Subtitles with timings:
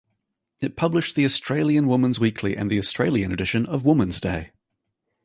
[0.61, 4.49] It published the "Australian Women's Weekly" and the Australian edition of "Woman's Day".